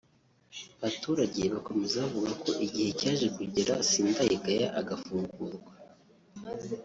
[0.77, 5.71] Abaturage bakomeza bavuga ko igihe cyaje kugera Sindayigaya agafungurwa